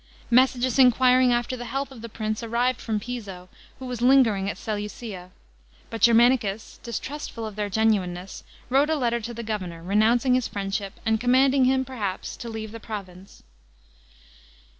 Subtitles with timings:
[0.31, 4.57] Messages enquiring after the health of the prince arrived from Piso, who was lingering at
[4.57, 5.29] Seleucia;
[5.91, 10.93] br.t Germanicus, distrustful of their genuineness, wrote a letter to the governor, renouncing his friendship,
[11.05, 13.43] and commanding him, perhaps, to leave the province.